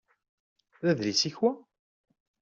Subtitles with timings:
[0.83, 1.51] D adlis-ik wa?